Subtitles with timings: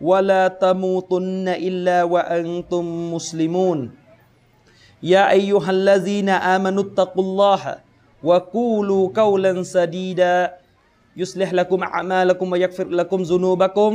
[0.00, 3.90] ولا تموتن إلا وأنتم مسلمون.
[5.02, 7.62] يا أيها الذين آمنوا اتقوا الله
[8.22, 10.54] وقولوا قولا سديدا.
[11.16, 13.92] يصلح لكم أعمالكم ويغفر لكم ذنوبكم.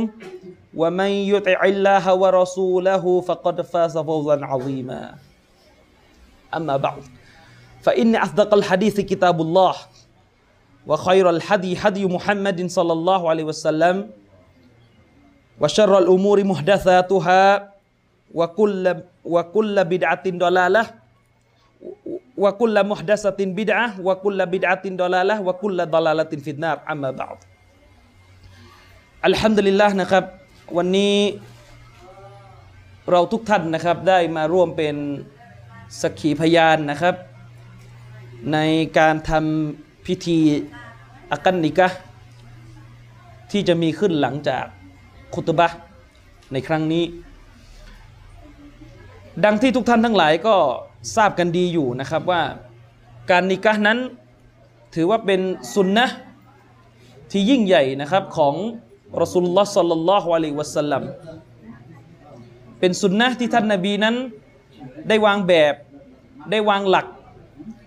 [0.74, 5.14] ومن يطع الله ورسوله فقد فاز فوزا عظيما.
[6.54, 7.02] أما بعد
[7.82, 9.74] فإن أصدق الحديث كتاب الله
[10.86, 14.21] وخير الحدي حدي محمد صلى الله عليه وسلم.
[15.60, 17.42] วะชรอลอุมูริมุฮดัซาตุฮา
[18.40, 18.92] วะกุลละ
[19.34, 20.82] วะกุลละบิดาตินดอลาละ
[22.44, 27.36] วะกุลละมุฮดัสตินบิดะวะกุลละบิดาตินดอลาละวะกุลละดลละตินฟิดนาบอัมมาบาด
[29.26, 30.24] อัลฮัมดุลิลลาห์นะครับ
[30.76, 31.16] วันนี้
[33.10, 34.96] เราทุกท่านนะครับได้มาร่วมเป็น
[36.00, 37.14] สักขีพยานนะครับ
[38.52, 38.58] ใน
[38.98, 40.38] การทำพิธี
[41.32, 41.88] อากันนิกะ
[43.50, 44.64] ที่จะมีขึ้นหลังจาก
[45.34, 45.68] คุตบะ
[46.52, 47.04] ในครั้งนี้
[49.44, 50.56] ดังที่ทุกท่านทั้งหลายก็
[51.16, 52.42] ทราบกันดีอยู่นะครับว่า
[53.30, 53.98] การนิกะนั้น
[54.94, 55.40] ถือว่าเป็น
[55.74, 56.06] สุนนะ
[57.30, 58.54] ที่ยิ่งใหญ่นะครับของ
[59.22, 61.02] รอสุลลอฮ์สัลลัลลอฮุอะลัยวะสัลลัม
[62.80, 64.16] เป็นสุนนะที่ท่านนบีนั้น
[65.08, 65.74] ได้วางแบบ
[66.50, 67.06] ได้วางหลัก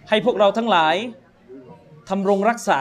[0.10, 0.96] ให้พวกเราทั้งหลาย
[2.10, 2.80] ทำรงรักษา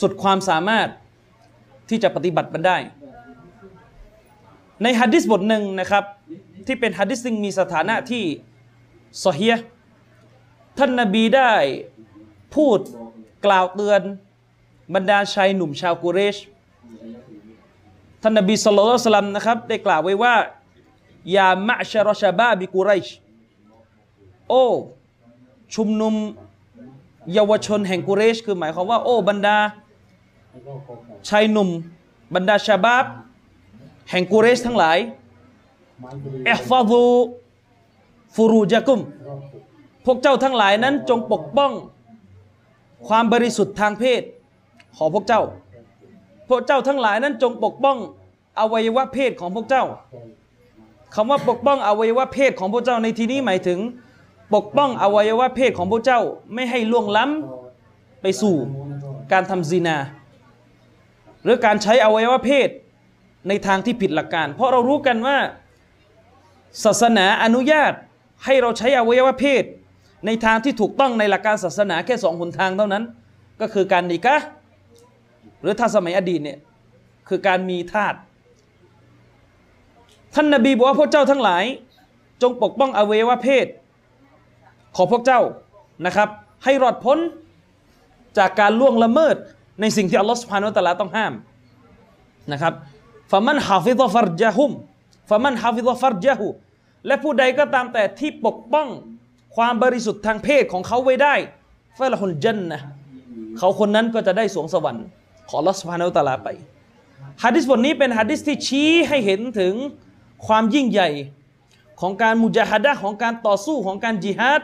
[0.00, 0.88] สุดความสามารถ
[1.92, 2.76] ที่จะปฏิบัติมันได้
[4.82, 6.04] ในฮะดิษบทหนึ่งนะครับ
[6.66, 8.24] ที่เป็นฮะดิษซึ่งมีสถานะที่
[9.24, 9.54] ซอฮีย
[10.78, 11.52] ท่านนบีได้
[12.54, 12.78] พูด
[13.46, 14.02] กล่าวเตือน
[14.94, 16.36] บรรดาชายหนุ่มชาวกุเรช
[18.22, 20.34] ท่านนบีสุลต่านสลัมนะครับ ได้กล่าวไว้ว่า
[21.36, 23.06] ยามะชารชาบาบิกุเรช
[24.48, 24.64] โอ้
[25.74, 26.14] ชุมนุม
[27.32, 29.56] เยาวชนแห่งกุเรช คือหมายความว่า โอ้บรรดา
[31.28, 31.68] ชายหนุ่ม
[32.34, 33.04] บรรดาชาบาบ
[34.10, 34.98] แห่งกุเรชทั้งหลาย
[36.44, 37.02] เอฟฟาซู
[38.34, 39.00] ฟูรูจักุม
[40.04, 41.72] พวกเจ้าทั้งหลายนั้นจงปกป้อง
[43.08, 44.22] ความบริสุทธิ์ทางเพศ
[44.96, 45.42] ของพวกเจ้า
[46.48, 47.98] พวกเจ้าทั้งหลายนั้นจงปกป้อง
[48.60, 49.84] อวัยวะเพศของพวกเจ้า
[51.14, 53.78] คำว่าปกป้องอวัยวะเพศของพวกเจ้าในที่นี้หมายถึง
[54.54, 56.20] ปกป้องอวัยวะเพศของพวกเจ้า
[56.54, 58.54] ไม่ให้ล่วงล้ำไปสู่
[59.32, 59.96] การทำซีนา
[61.44, 62.68] หรือการใช้อวัยวะเพศ
[63.48, 65.38] ในทางที่ผิดหลักการ เพราะเรารู้กันว่า
[66.84, 67.92] ศาสนาอนุญาต
[68.44, 69.64] ให้เราใช้อวัยวะเพศ
[70.26, 73.04] ในทางที่ถูกต้องในหลักการศาสนาแค่สองหนทางเท่านั้น
[73.60, 74.36] ก็คือการ نكاح
[75.62, 76.58] หรือถ้าสมัยอดีตเนี่ย
[77.28, 78.14] คือการมีทาส
[80.34, 81.64] ท่านนบีบอกว่าพวกเจ้าทั้งหลาย
[82.42, 83.66] จงปกป้องอวัยวะเพศ
[84.96, 85.40] ของพวกเจ้า
[86.06, 86.28] นะครับ
[86.64, 87.18] ให้รอดพ้น
[88.38, 89.36] จากการล่วงละเมิด
[89.82, 91.32] ในสิ่งที่อัลลอฮฺ سبحانه وتعالى ต้องห้าม
[92.52, 92.74] นะครับ
[93.32, 94.70] فمن حفظ فرجهم
[95.30, 96.46] فمن حفظ فرجه
[97.06, 98.88] และผู้ใดก็ตามแต่ที่ปกป้อง
[99.56, 101.34] ความบริสุทธิ์ทางเพศของเขาไว้ได้
[101.98, 102.80] ฟะละฮุลจันนะ
[103.58, 105.06] เขาคนนั้นก็จะได้สวงสวรรค์
[105.48, 106.48] ของอัลลอฮฺสุบฮานุตะลาไป
[107.44, 109.74] ฮะดิษบทนี้เป็นฮะดิษที่ชี้ให้เห็นถึง
[110.46, 111.08] ความยิ่งใหญ่
[112.00, 114.62] ของการมุจาฮัดะของการต่อสู้ของการจิฮาด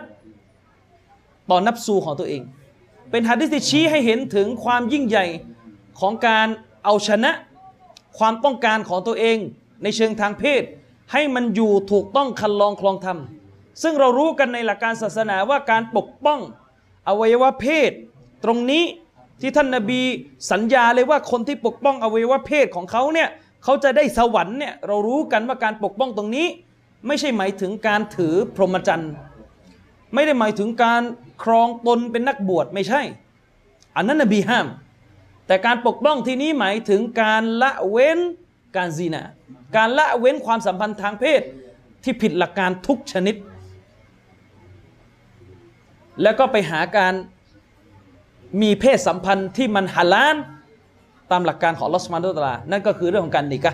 [1.50, 2.42] ต่อนับสูของตัวเอง
[3.10, 5.26] เป็นฮะดิษที่ชี้ให้เห็นถึงความยิ่งใหญ่
[6.00, 6.48] ของการ
[6.84, 7.30] เอาชนะ
[8.18, 9.38] ความต้องการของตัวเอง
[9.82, 10.62] ในเชิงทางเพศ
[11.12, 13.18] ให้มันอยู่ถูกต้องคันลองคลองธรรม
[13.82, 16.40] ซึ่งเรารู้กันในหลักการศาสนาว่าการปกป้อง
[17.08, 17.90] อวัยวะเพศ
[18.44, 18.84] ตรงนี้
[19.40, 20.00] ที่ท่านนาบี
[20.52, 23.28] สัญญาเลยว่าคนที่ปกป้องอวัยวะเพศของเขาเนี่ย
[23.64, 26.46] เขาจะได้สวรรค์เนี่ยเรารู้กันว่าการปกป้องตรงนี้
[27.06, 29.12] ไม่ใช่หมายถึงการถือพรหมจรรย์
[30.14, 31.02] ไม่ได้หมายถึงการ
[31.42, 33.00] ครองตนเป็นนักบวชไม่ใช่
[33.96, 34.66] อันนั้นนบีห้าม
[35.46, 38.18] แต่การปกป้องที่นี้หมายถึงการละเว้น
[38.76, 39.22] การซีนา
[39.76, 41.40] การละเว้นความสัมพันธ์ทางเพศ
[42.04, 43.36] ที่ผิดหลักการทุกชนิด
[46.22, 47.14] แล้วก็ไปหาการ
[48.62, 50.36] มีเพศสัมพันธ์ที่มันฮาลาล
[51.30, 53.72] ตามหลักการของลอสมานุตลา นั่นก็คือเรื่องของการนิกะ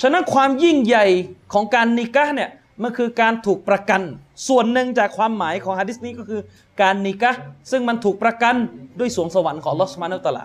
[0.00, 1.06] ฉะนั้นความยิ่งใหญ่
[1.52, 2.50] ของการนิกะเนี่ย
[2.82, 4.02] มันคือการถูกประกัน
[4.48, 6.40] ส่วนหนึ่งจากความหมายของฮะดิษนี้ก็คือ
[6.82, 7.32] การนิกะ
[7.70, 8.54] ซึ่งมันถูกประกัน
[9.00, 10.44] ด้วยสวงสวรรค์ของลอสมานุตลา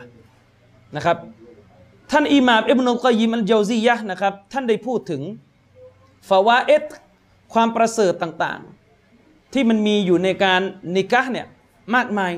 [0.95, 1.18] นะครับ
[2.12, 5.22] ท่านอิหม่ามอิบนุกอยิมอัลเจซียะนะครับ ท่านได้พูดถึง
[6.30, 6.86] ฟาวาเอต
[7.54, 10.62] ความประเสริฐต่างๆ ที่มันมีอยู่ในการ
[10.96, 11.48] นิกะเนี่ย
[11.96, 12.31] มากมาย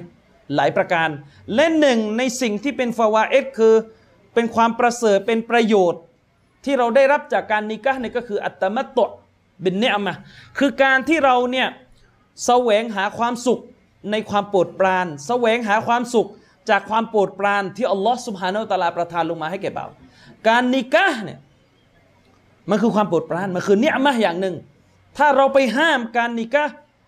[0.55, 1.09] หลายประการ
[1.55, 3.73] และหนึ่งในสิ่งที่เป็นฟาวาเอตคือ
[4.33, 6.01] เป็นความประเสริฐเป็นประโยชน์
[6.65, 8.99] ที่เราได้รับจากการนิกะเนี่ยก็คืออัตมัตต
[9.63, 10.15] บินเนอมะ
[10.57, 11.67] คือการที่เราเนี่ย
[12.45, 13.59] แสวงหาความสุข
[14.11, 16.27] ในความโปรดปรานแสวงหาความสุข
[16.69, 19.85] จากความโปรดปรานที่อัลลอฮ์สุบฮานาอัลตะลาประทานลงมาให้แก่บ่า
[20.47, 21.39] การนิกะเนี่ย
[22.69, 24.55] มันคือความโปรดปรานมันคือเนียมะอย่างหนึ่ง
[25.17, 26.65] ถ้าเราไปห้ามการนิกะ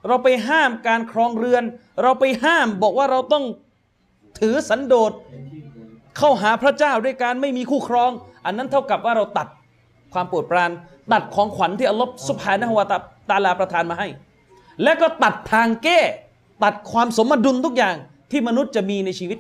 [0.08, 1.64] เราไปห้ามการครองเรือน
[2.02, 3.44] เราไปห้ามบอกว่าเราต้อง
[4.40, 5.12] ถือสันโดษ
[6.18, 8.12] เข้าหาพระเจ้าด้วยการไม่มีคู่ครอง
[8.46, 9.48] อันนั้นเท่ากับว่าเราตัด
[10.14, 10.72] ความโปรดปราน
[11.12, 12.86] ตัดของขวัญที่อัลลอฮฺสุบฮานะฮวา
[13.30, 14.08] ตาลาประทานมาให้
[14.84, 16.00] และก็ตัดทางแก้
[16.64, 17.96] ตัดความสมดุลทุกอย่าง
[18.32, 19.40] ที่มนุษย์จะมีในชีวิต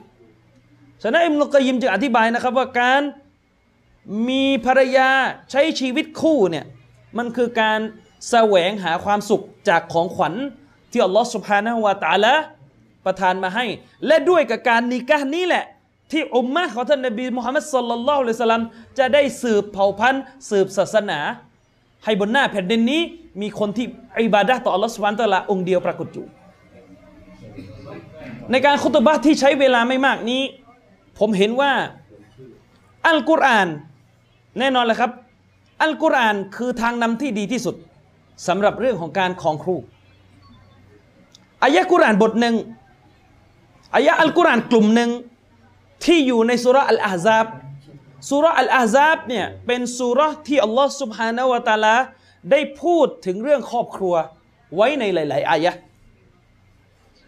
[1.03, 3.01] ฉะนั้นอิมนุกยิมจึงอธิบายนะครับว่าการ
[4.29, 5.09] มีภรรยา
[5.51, 6.65] ใช้ชีวิตคู่เนี่ย
[7.17, 7.79] มันคือการ
[8.29, 10.33] แสวงหาความสุขจากของขวัญ
[10.91, 12.33] ที่อัลลอฮฺสุบฮานะฮวาตาละ
[13.05, 13.65] ประทานมาให้
[14.07, 15.65] และด้วยกับการนิกานี้แหละ
[16.11, 18.65] ที่อุมมะของท่านนบีมุฮัมมัดสุลลัลลอฮุอะลัยฮิสสลาม
[18.99, 21.19] จะได้สืบเผ่าพันธุ์ สืบศาสนา
[22.05, 23.01] ให้บนหน้าแผ่นดินนี้
[23.41, 23.85] มีคนที่
[24.17, 26.25] อิบาดะต่ออัลลอฮฺสุบานตะลาองค์เดียวปรากฏอยู่
[28.51, 30.41] ในการคุตบะที่ใช้เวลาไม่มากนี้
[31.19, 31.71] ผมเห็นว่า
[33.07, 33.67] อัลกุรอาน
[34.59, 35.11] แน่นอนเลยครับ
[35.83, 37.75] อัลกุรอานคือทางนำที่ดีที่สุด
[38.47, 39.75] สำหรับเรื่องของการครองครู
[41.63, 42.55] อายะกุรอานบทหนึ่ง
[43.95, 45.09] อายะอัลกุรอานกลุ่มหนึ่ง
[46.05, 47.45] ที่อยู่ในสุรอัลอาซาบ
[48.29, 51.95] สุรอัลอาซาบเนี่ยเป็นสุรที่อัลลอฮ์สุบฮานาวะตาลา
[52.51, 54.15] ได้พูดถึงเรื่องครอบครัว
[54.75, 55.71] ไว้ในหลาย ๆ อายะ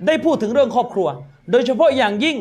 [0.07, 1.07] ได้พูดถึงเรื่องครอบครัว
[1.51, 2.37] โดยเฉพาะอย่างยิ่ง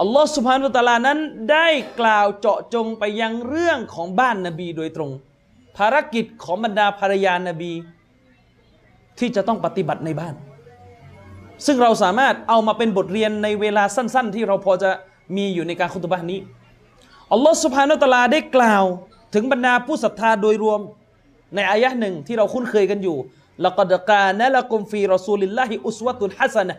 [0.00, 1.18] อัลลอฮ์สุบฮานุตาลานั้น
[1.52, 1.68] ได้
[2.00, 5.10] กล่าวเจาะจงไปยังเรื่องของบ้านนาบีโดยตรง
[5.76, 7.72] ภารกิจของบรรดาภรรยานาบี
[9.18, 10.34] ที่จะต้องปฏิบัติในบ้าน
[11.66, 14.90] ซึ่งเราสามารถเอามาเป็นบทเรียนในเวลาสั้น ๆ ที่เราพอจะ
[15.36, 16.40] มีอยู่ในการคุตบะนี้
[17.34, 18.84] อัลลอฮฺสุบฮานุตลาได้กล่าว
[19.34, 20.80] ถึงบรรดาผู้ศรัทธาโดยรวม
[21.54, 23.16] ในอายะหนึ่งที่เราคุ้นเคยกันอยู่
[23.64, 26.74] ละกดกานะละกุมฟีรอซูลิลลาฮิอุสวะตุนฮัสนะ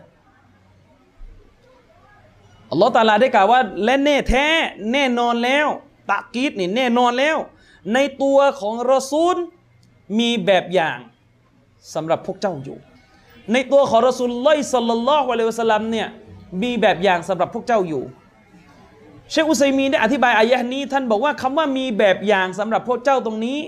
[2.70, 4.46] อัลลอฮฺตาลาได้กล่าวว่า และแน่แท้
[4.92, 5.66] แน่นอนแล้ว
[6.10, 7.36] ตะกีดนี่แน่นอนแล้ว
[7.94, 9.36] ในตัวของรอซูล
[10.18, 10.98] มีแบบอย่าง
[11.94, 12.78] สำหรับพวกเจ้าอยู่
[13.52, 16.08] ในตัวของรอซูลลอยสัลลัลลอฮุอะลัยวะสัลลัมเนี่ย
[16.62, 18.02] มีแบบอย่างสำหรับพวกเจ้าอยู่
[19.30, 23.58] เชคอุซัยมีได้อธิบายอายะนี้ ท่านบอกว่าคำว่ามีแบบอย่างสำหรับพวกเจ้าตรงนี้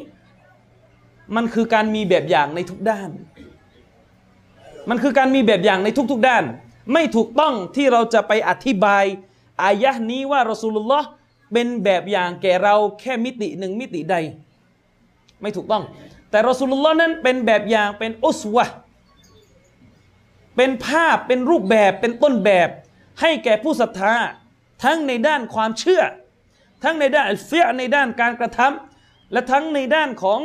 [1.37, 3.10] มันคือการมีแบบอย่างในทุกด้าน
[4.90, 6.44] มันคือการมีแบบอย่างในทุก ๆ ด้าน
[6.93, 9.05] ไม่ถูกต้องที่เราจะไปอธิบาย
[9.62, 11.08] อายะนี้ว่ารอซูลุลลอฮ์
[11.52, 14.16] เป็นแบบอย่างแก่เราแค่มิติหนึ่งมิติใด
[15.43, 15.82] ไม่ถูกต้อง
[16.31, 18.66] แต่รอสุลลอฮ์นั้นเป็นแบบอย่างเป็นอุสวะ
[20.56, 22.68] เป็นภาพเป็นรูปแบบเป็นต้นแบบ
[23.21, 24.14] ให้แก่ผู้ศรัทธา
[24.85, 26.02] ทั้งในด้านความเชื่อ
[26.85, 30.40] ทั้งในด้านเฟียในด้านการกระทำและทั้งในด้านของ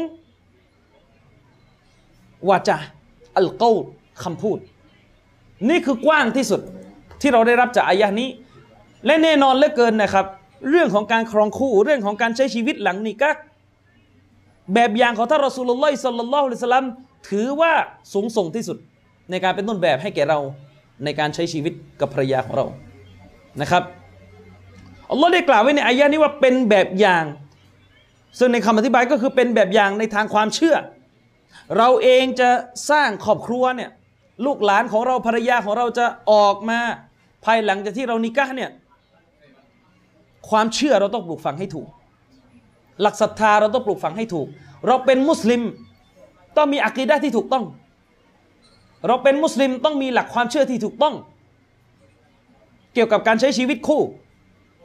[2.50, 2.78] วาจา
[3.38, 3.75] อัลกอล
[4.24, 4.60] คำพูด
[5.70, 6.62] นี่คือกว้างที่สุด
[7.22, 8.30] ที่เราได้รับจากอายะนี้
[9.06, 10.25] และแน่นอนเหลือเกินนะครับ
[10.70, 13.32] เรื่องของการครองคู่เรื่องของการใช้ชีวิตหลังนิกะ
[14.74, 16.86] แบบอย่างของท่านรอสูลุลลอฮิสัลลัลลอฮุอะลัยฮิสลาม
[17.30, 17.74] ถือว่า
[18.13, 18.78] สูงส่งที่สุด
[19.32, 20.40] ในการเป็นต้นแบบให้แก่เรา
[21.04, 22.66] ในการใช้ชีวิตกับภรรยาของเรา
[23.62, 23.84] นะครับ
[25.13, 27.25] อัลลอฮ์ได้กล่าวไว้ในอายะนี้ว่าเป็นแบบอย่าง
[28.39, 30.75] ซึ่งในคำอธิบายก็คือเป็นแบบอย่างในทางความเชื่อ
[31.77, 32.50] เราเองจะ
[32.89, 33.89] สร้างครอบครัวเนี่ย
[34.46, 36.79] ลูกหลานของเราภรรยาของเราจะออกมา
[37.46, 38.70] ภายหลังจากที่เรานิกะเนี่ย
[40.50, 41.88] ความเชื่อเราต้องปลูกฝังให้ถูก
[43.01, 44.48] หลักศรัทธาเราต้องปลูกฝังให้ถูก
[44.88, 45.62] เราเป็นมุสลิม
[46.58, 47.63] ต้องมีอักีดะที่ถูกต้อง
[49.08, 51.15] เราเป็นมุสลิมต้องมีหลักความเชื่อที่ถูกต้อง
[52.93, 54.01] เกี่ยวกับการใช้ชีวิตคู่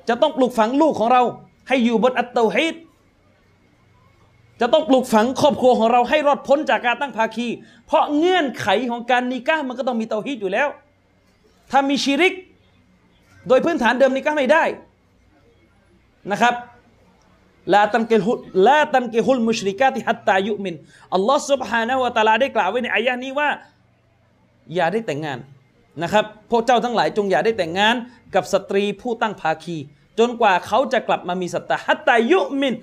[0.09, 1.21] จะต้องปลูกฝังลูกของเรา
[1.67, 2.75] ให้อยู่บนอัตเตาฮิด
[4.61, 7.47] จะต้องปลูกฝังครอบครัวของเราให้รอดพ้นจากการตั้งภาคี
[7.87, 10.67] เพราะเงื่อนไขของการนิก้ามันก็ต้องมีเตาฮีดอยู่แล้ว
[11.71, 12.33] ถ้ามีชีริก
[13.47, 14.63] โดยพื้นฐานเดิมนิก้าไม่ได้
[16.31, 16.53] นะครับ
[17.73, 18.31] ลาตันเกฮุ
[18.67, 20.75] ลาตันเกฮุลมุชริกาติฮัตตายุมิน
[21.13, 23.49] อัลลอฮ์ سبحانه และ تعالى ได้กล่าวไว้ในอายะนี้ว่า
[24.75, 25.39] อย่าได้แต่งงาน
[26.03, 27.95] นะครับพวกเจ้าทั้งหลายจงอย่าได้แต่งงาน
[28.35, 29.77] กับสตรีผู้ตั้งภาคี
[30.18, 32.74] จนกว่าเขาจะกลับมามีศรัทธาฮัตตายุมิน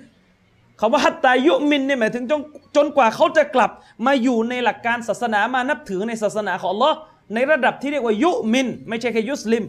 [0.80, 2.40] คาว่าฮัตตายุมินเนี่ยหมายถึงจน
[2.76, 3.70] จนกว่าเขาจะกลับ
[4.06, 6.94] มาอยู่ในหลักการศาสนามานับถือในศาสนาของ Allah
[7.34, 9.64] ในระดับที่เรียกว่ายุมิน ไม่ใช่แค่ยุสลิม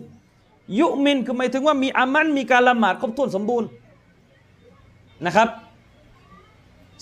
[0.80, 3.68] ยุมินคือหมายถึงว่ามีอามันมีการละหมาดครบถ้วนสมบูรณ์
[5.26, 5.50] นะครับ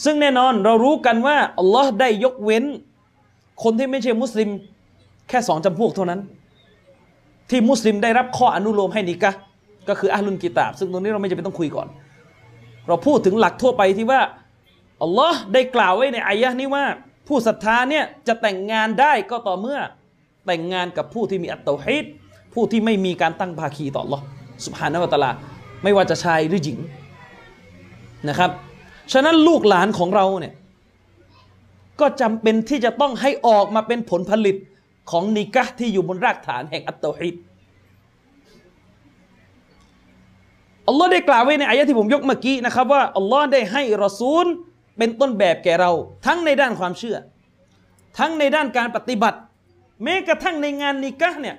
[0.03, 2.63] ซึ่งแน่นอนเรารู้กันว่าอัลลอฮ์ได้ยกเว้น
[3.63, 4.49] คนที่ไม่ใช่มุสลิม
[5.29, 6.19] แค่สองจำพวกเท่านั้น
[7.49, 9.31] ที่มุสลิมได้รับข้ออนุโลมให้นิกะ
[9.89, 11.87] ก็คืออัลลุนกิตาบ ซึ่งตรงนี้เราไม่จำเป็นต้องคุยก่อน
[12.87, 14.21] เราพูดถึงหลักทั่วไปที่ว่า
[15.03, 16.85] อัลลอฮ์ได้กล่าวไว้ในอายะนี้ว่า
[17.27, 19.79] ผู้ศรัทธาเนี่ยจะแต่งงานได้ก็ต่อเมื่อ
[20.45, 22.05] แต่งงานกับผู้ที่มีอัตโตฮิด
[22.53, 24.21] ผู้ที่ไม่มีการตั้งภาคีต่อ Allah
[24.65, 25.31] สุบฮานาวะตะลา
[25.83, 26.79] ไม่ว่าจะชายหรือหญิง
[28.29, 28.51] นะครับ
[29.13, 30.53] ฉะนั้นลูกหลานของเราเนี่ย
[31.99, 34.55] ก็จำเป็นที่จะต้องให้ออกมาเป็นผลผลิต
[35.11, 37.35] ของนิกะที่อยู่บนรากฐานแห่งอัตโตฮิด
[40.87, 44.45] อัลลอฮ์ได้กล่าวไว้ในอายะที่ผมยกเมื่อกี้นะครับว่าอัลลอฮ์ได้ให้รอซูล
[44.97, 45.91] เป็นต้นแบบแก่เรา
[46.25, 47.17] ทั้งในด้านความเชื่อ
[48.19, 49.37] ทั้งในด้านการปฏิบัติ
[50.03, 51.55] แม้กระทั่งในงานนิกะเนี่ย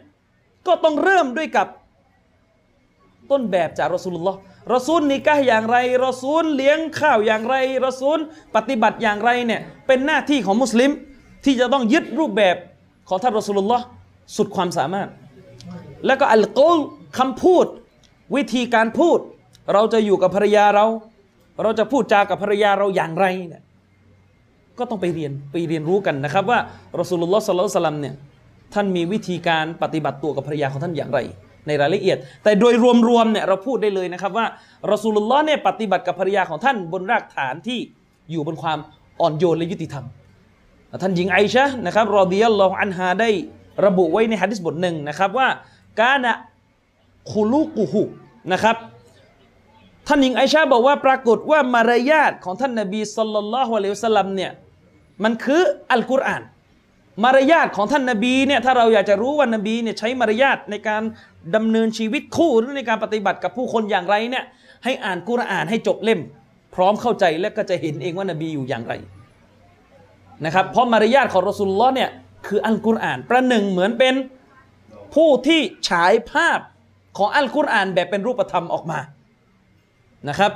[0.66, 1.66] ก็ต้องเริ่มด้วยกับ
[3.30, 4.38] ต้นแบบจากรอสูลุลลอฮ์
[4.75, 7.54] รอซูลนิกะอย่างไรรอซูลเลี้ยงข้าวอย่างไร
[7.87, 8.18] รอซูล
[8.56, 10.90] ปฏิบัติอย่างไรเนี่ยเป็นหน้าที่ของมุสลิม
[11.45, 12.56] ที่จะต้องยึดรูปแบบ
[13.09, 13.85] ของท่านรอสูลุลลอฮ์
[14.37, 15.09] สุดความสามารถ
[16.06, 16.78] แล้วก็อัลกอล
[17.18, 17.66] คำพูด
[18.35, 19.18] วิธีการพูด
[19.73, 20.87] เราจะอยู่กับภรรยาเรา
[21.62, 23.62] เราจะพูดจากับภรรยาเราอย่างไรเนี่ย
[24.78, 26.59] ก็ต้องไปเรียนไปเรียนรู้กันนะครับ ว่า
[27.00, 28.14] รอสูลุลลอฮ์สัลลัลสลัมเนี่ย
[28.75, 31.18] ท่านมีวิธีการปฏิบัติตัวกับภรรยาของท่านอย่างไร
[31.66, 32.75] ในรายละเอียด แต่โดย
[33.09, 34.47] รวมๆเนี่ยเราพูดได้เลยนะครับว่า
[34.92, 37.78] รอสูลุลลอฮ์เนี่ยปฏิบัติกับภรรยาของท่านบนรากฐานที่
[38.30, 38.78] อยู่บนความ
[39.21, 40.04] อ่อนโยนและยุติธรรม
[41.02, 43.30] ท่านหญิงไอชะนะครับรอดิยัลลอฮุอันฮาได้
[43.87, 45.49] ระบุไว้ในฮะดิษบทหนึ่งนะครับว่า
[46.00, 46.33] กานะ
[47.33, 48.02] คุลูกุหุ
[48.52, 48.76] นะครับ
[50.06, 54.52] ท่านหญิงไอชาบอกว่าปรากฏว่ามารยาทของท่านนบีสัลลัลลอฮุอะลัยฮิวสลัมเนี่ย
[55.25, 56.42] มันคืออัลกุรอาน
[57.25, 61.02] มารยาทของท่านนบีเนี่ยถ้าเราอยากจะรู้ว่านบีเนี่ยใช้มารยาทในการ
[61.54, 64.45] ดำเนินชีวิตคู่หรือในการปฏิบัติกับผู้คนอย่างไรเนี่ย
[64.85, 66.21] ให้อ่านกุรอานให้จบเล่ม
[66.75, 68.95] พร้อมเข้าใจและก็จะเห็นเองว่านบีอยู่อย่างไร
[70.45, 72.11] นะครับเพราะมารยาทของรอสุลลอฮ์เนี่ย
[72.47, 74.14] คืออัลกุรอาน ประหนึ่งเหมือนเป็น
[75.14, 76.59] ผู้ที่ฉายภาพ
[77.16, 78.99] ของอัลกุรอานแบบเป็นรูปธรรมออกมา
[80.28, 80.52] นะครับ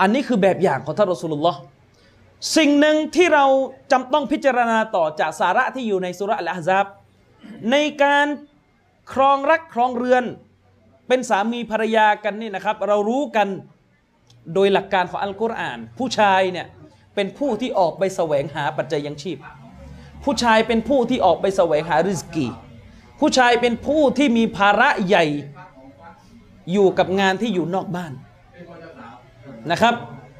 [0.00, 1.58] อันนี้คือแบบอย่างของท่านรอสุลลอฮ์
[2.56, 3.44] สิ่งหนึ่งที่เรา
[3.92, 6.86] จำต้องพิจารณาต่อจากสาระที่อยู่ในสุรอัลอาซับ
[7.70, 8.26] ในการ
[9.12, 10.24] ครองรักครองเรือน
[11.08, 13.48] เป็นสามีภรรยากันนี่นะครับ เรารู้กัน
[14.54, 16.66] โดยหลักการของอัลกุรอาน ผู้ชายเนี่ย
[17.14, 19.38] เป็นผู้ที่ออกไปแสวงหาปัจจัยยังชีพ
[20.24, 22.46] ผู้ชายเป็นผู้ที่ออกไปแสวงหาริสกี
[23.26, 25.24] ผู้ชายเป็นผู้ที่มีภาระใหญ่
[26.72, 28.12] อยู่กับงานที่อยู่นอกบ้าน
[29.70, 29.94] นะครับ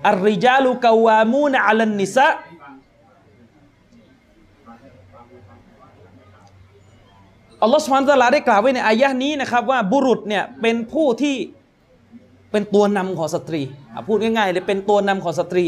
[0.09, 2.29] الرجال قوامون على النساء
[7.63, 11.37] อัลลอฮฺ سبحانه وتعالى ได้กล่าวไว้ใน آية นี้นะครับ ว่าบุรุษเนี่ยเป็นผู้ที่
[12.51, 13.63] เป็นตัวนำของสตรี
[14.09, 15.65] พูดง่ายๆเลยเป็นตัวนำของสตรี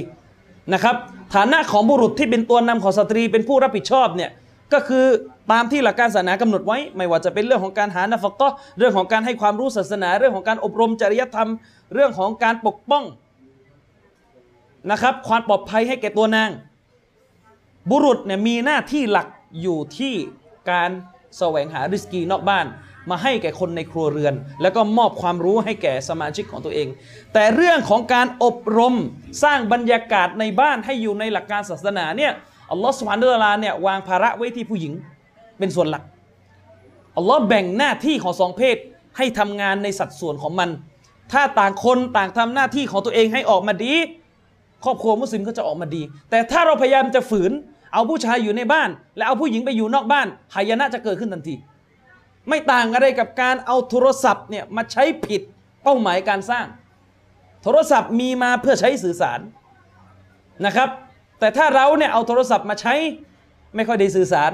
[0.72, 0.96] นะครับ
[1.34, 4.30] ฐานะของบุรุษที่เป็นตัวนำของสตรี เป็นผู้รับผิดชอบเนี่ย
[4.72, 5.06] ก็คือ
[5.52, 8.48] ตามที่หลักการศาสนากำหนดไว้ ไม่ว่าจะเป็นเรื่องของการหา نفقة
[8.78, 11.50] เรื่องของการให้ความรู้ศาสนา เรื่องของการอบรมจริยธรรม
[11.94, 13.04] เรื่องของการปกป้อง
[14.90, 16.50] นะครับ ความปลอดภัยให้แก่ตัวนาง
[17.90, 19.28] บุรุษเนี่ยมีหน้าที่หลัก
[19.62, 20.14] อยู่ที่
[20.70, 20.90] การ
[21.38, 22.66] แสวงหาริสกีนอกบ้าน
[23.10, 26.88] มาให้แก่คนในครัวเรือน แล้วก็มอบความรู้ให้แก่สมาชิกของตัวเอง
[27.34, 28.94] แต่เรื่องของการอบรม
[29.44, 32.32] สร้างบรรยากาศในบ้านให้อยู่ในหลักการศาสนาเนี่ย
[32.70, 34.92] อัลลอฮฺสุบฮานุตะลาเนี่ยวางภาระไว้ที่ผู้หญิง
[35.58, 36.02] เป็นส่วนหลัก
[37.16, 38.76] อัลลอฮ์แบ่งหน้าที่ของสองเพศ
[39.16, 40.70] ให้ทำงานในสัดส่วนของมัน
[41.32, 43.94] ถ้าต่างคนต่างทำหน้าที่ของตัวเองให้ออกมาดี
[44.84, 47.52] ครอบครัวมุสลิมก็จะออกมาดี แต่ถ้าเราพยายามจะฝืน
[47.92, 51.54] เอาผู้ชายอยู่ในบ้าน และเอาผู้หญิงไปอยู่นอกบ้านหายนะจะเกิดขึ้นทันที
[52.48, 55.42] ไม่ต่างอะไรกับการเอาโทรศัพท์เนี่ยมาใช้ผิด
[55.82, 56.66] เป้าหมายการสร้าง
[57.62, 59.40] โทรศัพท์มีมาเพื่อใช้สื่อสาร
[60.66, 60.88] นะครับ
[61.38, 62.94] แต่ถ้าเราเนี่ยเอาโทรศัพท์มาใช้
[63.76, 64.52] ไม่ค่อยได้สื่อสาร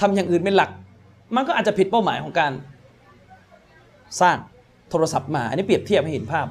[0.00, 0.70] ทำอย่างอื่นเป็นหลัก
[1.34, 2.52] มันก็อาจจะผิดเป้าหมายของการ
[4.20, 4.36] สร้าง
[4.90, 6.46] โทรศัพท์มา อันนี้เปรียบเทียบให้เห็นภาพ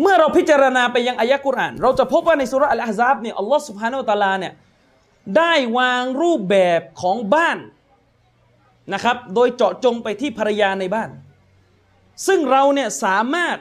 [0.00, 4.52] เมื่อเราพิจารณาไปยังอายะกุรอาน เราจะพบว่าในสุรอัลอาซับเนี่ยอัลลอฮ์สุบฮานาอัตะลาเนี่ย
[5.36, 7.58] ได้วางรูปแบบของบ้าน
[8.94, 11.10] นะครับ โดยเจาะจงไปที่ภรรยาในบ้าน
[12.26, 13.56] ซึ่งเราเนี่ยสามารถ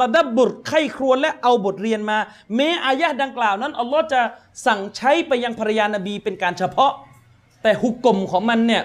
[0.00, 2.18] ตะดับบุรไข้ครวญและเอาบทเรียนมา
[2.56, 4.20] แม้อายะดังกล่าวนั้นอัลลอฮ์จะ
[4.66, 6.92] สั่งใช้ไปยังภรรยานบีเป็นการเฉพาะ
[7.62, 8.82] แต่หุกกลมของมันเนี่ย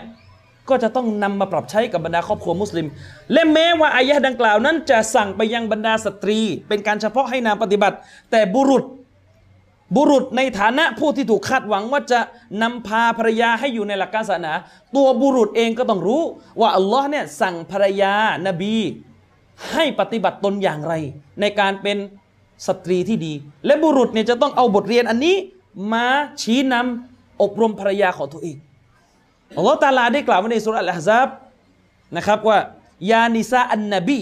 [0.69, 2.87] ก็จะต้องนำมาปรับใช้กับบรรดาครอบครัวมุสลิม
[3.33, 7.97] และแม้ว่าอายะดังกล่าวนั้นจะสั่งไปยังบรรดาสตรี เป็นการเฉพาะให้นางปฏิบัติ
[8.31, 8.83] แต่บุรุษ
[9.95, 12.19] บุรุษในฐานะผู้ที่ถูกคาดหวังว่าจะ
[12.61, 14.53] นำพาภรรยาให้อยู่ในหลักการศาสนา
[14.95, 16.21] ตัวบุรุษเองก็ต้องรู้
[16.59, 18.13] ว่าอัลลอฮ์เนี่ยสั่งภรรยา
[18.47, 18.75] นบี
[19.71, 20.93] ให้ปฏิบัติตนอย่างไร
[21.41, 21.97] ในการเป็น
[22.67, 23.33] สตรีที่ดี
[23.65, 25.35] และบุรุษเนี่ยจะต้องเอาบทเรียนอันนี้
[25.93, 26.05] มา
[26.41, 28.57] ชี้นำอบรมภรรยาของตัวเอง
[29.57, 31.27] อัลลอฮ์ تعالى ได้กล่าวไว้ใน سورة الأحزاب
[32.15, 32.57] นะครับว่า
[33.11, 34.19] يا نساء النبي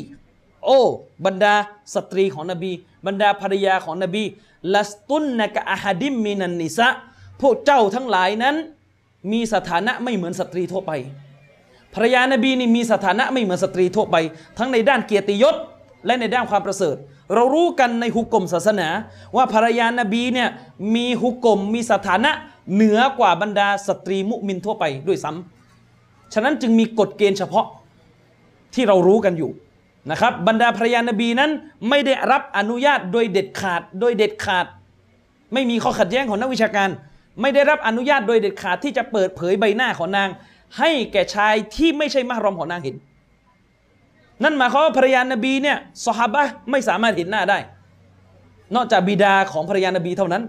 [0.66, 0.80] โอ้
[1.26, 1.56] บรรดา
[1.96, 2.72] สตรีของนบี
[3.08, 4.24] บรรดาภรรยาของนบี
[4.76, 6.88] لستن كأحد من النساء
[7.42, 8.56] พวกเจ้าทั้งหลายนั้น
[9.32, 10.92] มีสถานะไม่เหมือนสตรีทั่วไป
[11.96, 14.16] ภรรยานบีนี่มีสถานะไม่เหมือนสตรีทั่วไป
[14.58, 15.56] ทั้งในด้านเกียรติยศ
[16.06, 16.96] และในด้านความประเสริฐ
[17.34, 18.88] เรารู้กันในฮุกกลมศาสนา
[19.36, 20.50] ว่าภรรยานบีเนี่ย
[20.96, 22.32] มีฮุกกลมมีสถานะ
[22.74, 27.66] เหนือกว่าบรรดาสตรีมุมินทั่วไปด้วยซ้ำฉะนั้นจึงมีกฎเกณฑ์เฉพาะ
[28.74, 29.52] ที่เรารู้กันอยู่
[30.12, 31.52] นะครับบรรดาภรรยานบีนั้น
[31.90, 34.66] ไม่ได้รับอนุญาตโดยเด็ดขาดโดยเด็ดขาด
[35.54, 36.90] ไม่มีข้อขัดแย้งของนักวิชาการ
[37.42, 40.30] ไม่ได้รับอนุญาตโดยเด็ดขาดที่จะเปิดเผยใบหน้าของนาง
[40.80, 42.96] ให้แก่ชายที่ไม่ใช่มหรอมของนางเห็น
[44.44, 47.58] นั่นหมายความว่าภรรยานบีเนี่ยสฮาบะไม่สามารถเห็นหน้าได้
[48.76, 50.44] นอกจากบิดาของภรรยานบีเท่านั้น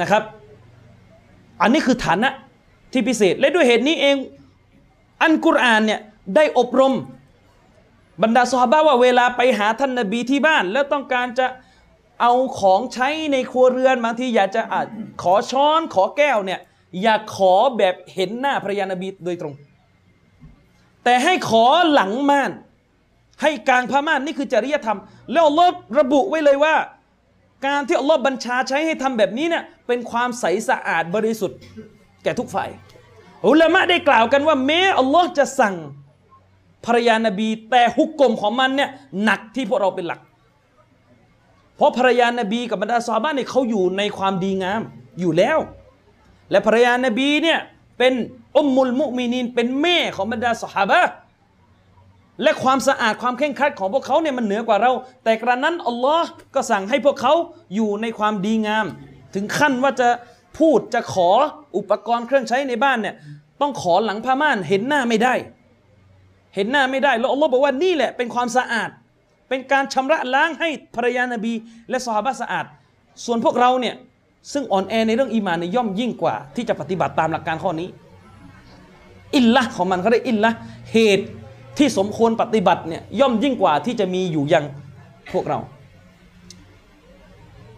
[0.00, 0.22] นะครับ
[1.62, 2.28] อันนี้คือฐานะ
[2.92, 4.16] ที่พิเศษ และด้วยเหตุนี้เอง
[5.22, 6.00] อันกุรอานเนี่ย
[6.36, 6.94] ได้อบรม
[8.22, 11.46] บรรดาสฮาบะว่าเวลาไปหาท่านนบีที่บ้าน แล้วต้องการจะ
[12.20, 14.80] เอาของใช้ในครัวเรือนบางทีอยากจะอา
[15.22, 16.60] ขอช้อนขอแก้วเนี่ย
[17.02, 19.54] อย่าขอแบบเห็นหน้าภรรยานบีโดยตรง
[21.04, 22.52] แต่ให้ขอหลังม่าน
[23.42, 24.98] ให้กลางผ้าม่านนี่คือจริยธรรม
[25.32, 26.74] แล้วอัลลอฮ์ระบุไว้เลยว่า
[27.66, 31.58] การที่อัลลอฮ์บัญชาใช้ให้ทำแบบนี้เนี่ยเป็นความใสสะอาดบริสุทธิ์
[32.22, 32.68] แก่ทุกฝ่าย
[33.48, 35.74] อุลามะได้กล่าวกันว่าแม้อัลลอฮ์จะสั่ง
[36.86, 38.90] ภรรยานบี แต่ฮุกกลมของมันเนี่ย
[39.24, 40.20] หนักที่พวกเราเป็นหลัก
[41.76, 44.82] เพราะภรรยานบีกับบรรดาซอบ้านเนี่ยเขาอยู่ในความดีงาม
[45.20, 45.58] อยู่แล้ว
[46.50, 47.58] และภรรยานบีเนี่ย
[47.98, 48.12] เป็น
[48.56, 51.00] อุมมุลมุมินีนเป็นแม่ของบรรดาสหาบะ
[52.42, 54.92] และความสะอาดความเข่งครัดของพวกเขาเนี่ยมันเหนือกว่าเรา
[55.24, 57.34] แต่กระนั้นอัลลอฮ์ก็สั่งให้พวกเขา
[57.74, 58.86] อยู่ในความดีงาม
[59.34, 60.08] ถึงขั้นว่าจะ
[60.58, 61.30] พูดจะขอ
[61.76, 63.14] อุปกรณ์เครื่องใช้ในบ้านเนี่ย
[63.60, 65.34] ต้องขอหลังผ้าม่านเห็นหน้าไม่ได้
[66.54, 68.90] เห็นหน้าไม่ได้แล้วอัลลอฮ์บอกว่านี่แหละเป็นความสะอาด
[69.48, 71.52] เป็นการชำระล้างให้ภรรยานบี
[71.90, 72.64] และสหาบะสะอาด
[73.24, 73.94] ส่วนพวกเราเนี่ย
[74.52, 77.88] ซึ่งอ่อนแอในเรื่องอีมานในย่อมยิ่งกว่า ที่จะปฏิบัติตามหลักการข้อนี้
[79.36, 80.50] อินละของมันเขาได้อินละ
[80.92, 81.26] เหตุ
[81.78, 84.64] ที่สมควรปฏิบัติเนี่ยย่อมยิ่งกว่าที่จะมีอยู่ยัง
[85.32, 85.58] พวกเรา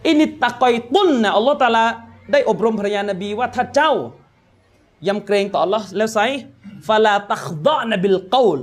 [0.07, 1.85] อินิตตะกอยตุ้นนะอัลลอฮ์ตาลา
[2.31, 3.91] ได้อบรมภรรยานบีว่าถ้าเจ้า
[5.07, 6.19] ยำเกรงต่ออัลลอฮ์แล้วไซ
[6.87, 8.59] ฟาลาตักดะนบิลกล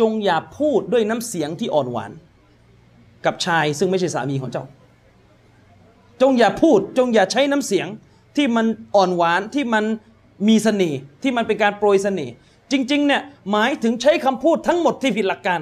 [0.00, 2.12] จงอย่าพูดด้วยน้ำเสียงที่อ่อนหวาน
[3.24, 4.64] กับชายซึ่งไม่ใช่สามีของเจ้า
[6.22, 7.86] จงอย่าพูด จงอย่าใช้น้ำเสียง
[8.36, 9.84] ที่มันอ่อนหวานที่มัน
[10.48, 12.32] มีเสน่ห์ที่มันเป็นการโปรยเสน่ห์
[12.72, 15.60] จริงๆเนี่ยหมายถึงใช้คำพูดทั้งหมดที่ผิดหลักการ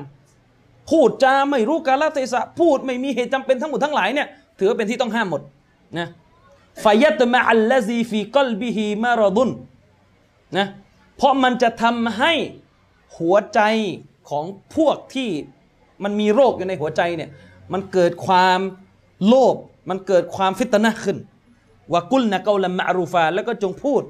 [0.90, 5.42] พูดจาไม่รู้กาลเทศะพูดไม่มีเหตุจำเป็นทั้งหมดทั้งหลายเนี่ยถือเป็นที่ต้องห้ามหมด
[5.98, 6.08] นะ
[6.84, 9.50] ฟยัตมะอัลลซีฟีกลบิฮีมารดุน
[10.58, 10.66] นะ
[11.16, 12.32] เพราะมันจะทำให้
[13.16, 13.60] หัวใจ
[14.30, 14.44] ของ
[14.76, 15.30] พวกที่
[16.04, 17.30] มันมีโรคอยู่ในหัวใจเนี่ย
[17.72, 18.60] มันเกิดความ
[19.26, 19.56] โลภ
[19.88, 21.18] มันเกิดความฟิตนะขึ้น
[21.92, 24.02] วากุลนะกาลมะรูฟา แล้วก็จงพูด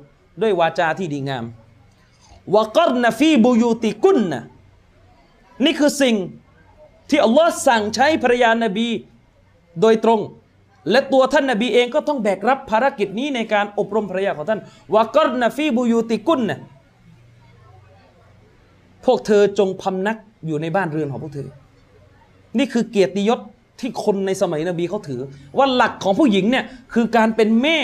[0.43, 1.45] ด้วยวาจาที่ดีงาม
[2.55, 4.43] วากรนฟีบูยูติกุนนะ
[5.65, 6.17] นี่คือสิ่ง
[7.11, 8.89] ที่อัลลอฮ์สั่งใช้ภรรยานบี
[9.81, 10.21] โดยตรง
[10.91, 14.61] และตัวท่านนบีเองก็ต้องแบกรับภารกิจนี้ในการอบรมภรรยาของท่าน
[14.95, 16.59] วากรนฟีบูยูติกุนนะ
[19.05, 21.49] พวกเธอจงพำนักอยู่ในบ้านเรือนของพวกเธอ
[22.59, 23.41] นี่คือเกียรติยศ
[23.85, 25.21] ที่คนในสมัยนบีเขาถือ
[25.59, 27.79] ว่าหลักของผู้หญิงเนี่ยคือการเป็นแม่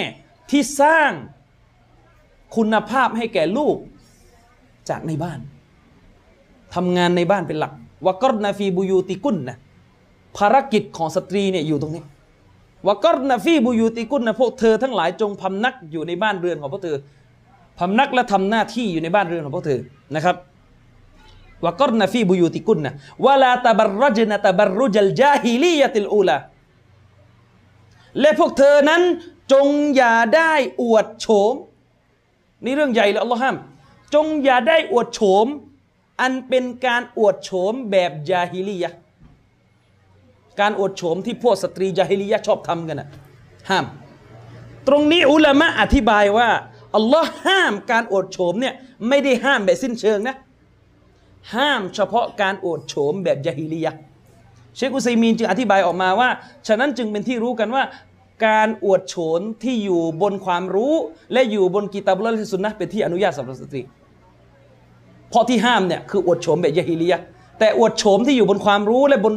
[0.50, 1.10] ที่สร้าง
[2.56, 3.76] คุณภาพให้แก่ลูก
[4.88, 5.38] จากในบ้าน
[6.74, 7.72] ทำงานในบ้านเป็นหลัก
[8.06, 9.58] วกรนาฟีบูยูติกุนนะ
[10.36, 12.02] ภารกิจของสตรีเนี่ยอยู่ตรงนี้
[12.88, 16.96] วกรนาฟีบูยูติกุนนะพวกเธอทั้งหลายจงพำนักอยู่ในบ้านเรือนของพวกเธอ
[17.78, 19.80] พำนักและทำหน้าที่อยู่ในบ้านเรือนของพวกเธอ
[20.14, 20.36] นะครับ
[21.64, 22.90] วกรนฟีบุยูติกุนนะ
[23.26, 26.36] วลาตบรรจนะตบรรุจัลจาฮิลียติลอูลา
[28.20, 29.02] และพวกเธอนั้น
[29.52, 31.54] จงอย่าได้อวดโฉม
[32.64, 33.56] นี่เรื่องใหญ่เลยอัลลอฮ์ห้าม
[34.14, 35.46] จงอย่าได้อวดโฉม
[36.20, 38.90] อันเป็นการอวดโฉมแบบยาฮิลียะ
[40.60, 43.08] การอวดโฉมที่พวกสตรียาฮิลียะชอบทำกันนะ
[43.70, 43.84] ห้าม
[44.88, 46.48] ตรงนี้อุลามะอธิบายว่า
[46.96, 48.74] อัลลอฮ์ห้ามการอวดโฉมเนี่ย
[49.08, 50.36] ไม่ได้ห้ามแบบสิ้นเชิงนะ
[51.54, 53.92] ห้ามเฉพาะการอวดโฉมแบบยาฮิลียะ
[54.76, 56.28] เชคอุซัยมีนจึงอธิบายออกมาว่า
[56.68, 57.82] ฉะนั้นจึงเป็นที่รู้กันว่า
[58.46, 60.94] การอวดโฉมที่อยู่บนความรู้
[61.32, 63.82] และอยู่บนกิตาบุลและสุนนะเป็นที่อนุญาตสำหรับสตรี
[65.30, 67.20] เพราะที่ห้ามเนี่ยคืออวดโฉมแบบยาฮิลียะ
[67.58, 69.34] แต่อวดโฉมที่อยู่บนความรู้และบน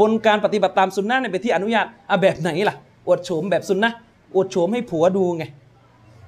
[0.00, 3.90] บนการปฏิบัติตามสุนนะเนี่ยเป็นที่อนุญาตอะแบบไหนล่ะอวดโฉมแบบสุนนะ
[4.34, 5.44] อวดโฉมให้ผัวดูไง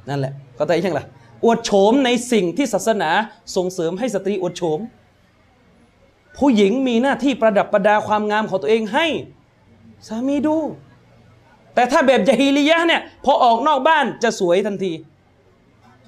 [0.08, 1.06] นั่นแหละเข้าใจยังล่ะ
[1.44, 3.10] อวดโฉมในสิ่งที่ศาสนา
[3.56, 4.78] ส่งเสริมให้สตรีอวดโฉม
[6.38, 9.06] ผู้หญิงมีหน้าที่ประดับประดาความงามของตัวเองให้
[10.06, 10.56] สามีดู
[11.74, 14.92] แต่ถ้าแบบยาฮิลียะเนี่ย พอออกนอกบ้านจะสวยทันที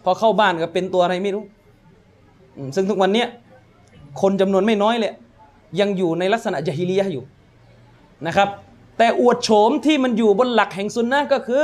[0.04, 1.44] พอเข้าบ้านก็เป็นตัวอะไรไม่รู้
[2.74, 3.28] ซึ่งทุกวันเนี้ย
[4.20, 5.12] คนจำนวนไม่น้อยเลย
[5.80, 7.24] ยังอยู่ในลักษณะยาฮิลียะอยู่
[8.26, 8.48] นะครับ
[8.98, 11.62] แต่อวดโฉมที่มันอยู่บนหลักแห่งสุนนะก็คือ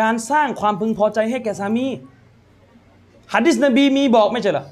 [0.00, 1.86] การสร้างความพึงพอใจให้แก่สามี
[3.32, 4.64] ฮัดดิสนบีมีบอกไม่ใช่เหรอ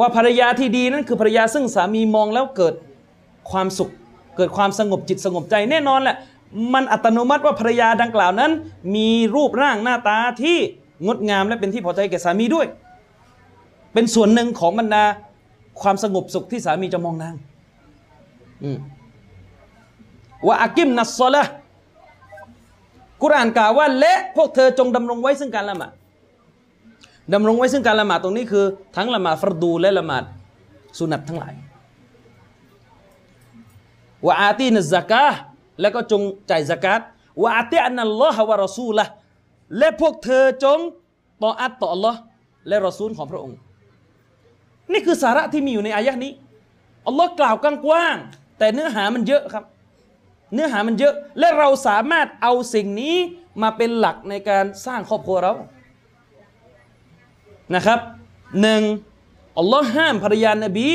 [0.00, 2.74] ว่าภรรยาที่ดีนั้นคือภรรยาซึ่งสามีมองแล้วเกิด
[3.50, 3.90] ความสุข
[4.36, 6.16] เกิดความสงบจิตสงบใจแน่นอนแหละ
[6.74, 8.52] มันอัตโนมัติว่าภรรยาดังกล่าวนั้น
[8.94, 10.58] มีรูปร่างหน้าตาที่
[11.06, 12.66] งดงามและเป็นที่พอใจแก่สามีด้วย
[13.92, 15.04] เป็นส่วนหนึ่งของบรรดา
[15.80, 17.34] ความสงบสุขที่สามีจะมองนาง
[18.62, 18.78] อืม
[20.46, 21.44] ว่าอากิมนัสซอละ
[23.22, 25.92] กุรานกล่าวว่าและพวกเธอจงดำรงไว้ซึ่งการละหมาด
[27.32, 28.64] ดำรงไว้ซึ่งการละหมาดตรงนี้คือ
[28.96, 30.24] ทั้งละหมาดฟรดูและละหมาด
[30.98, 31.54] สุนัตทั้งหลาย
[34.26, 35.26] ว่าอาตีนซะกา
[35.80, 37.00] แล้วก็จงจ่ายซะกาต
[37.42, 39.04] ว่าอาตีอันนัลลอฮะวะรอซูละ
[39.78, 40.78] และพวกเธอจง
[41.42, 42.18] ต่ออัตต่ออัลลอฮ์
[42.68, 43.58] และรอซูลของพระองค์
[44.92, 46.32] นี่คือสาระที่มีอยู่ในอายะห์นี้
[47.06, 49.64] อัลลอฮ์กล่าวกว้างๆแต่เนื้อหามันเยอะครับ
[50.54, 53.16] เนื้อหามันเยอะและเราสามารถเอาสิ่งนี้
[53.62, 55.52] มาเป็นหลักในการสร้างครอบครัวเรา
[57.74, 57.98] นะครับ
[58.60, 58.82] หนึ่ง
[59.58, 60.88] อัลลอฮ์ห้ามภรรยานบี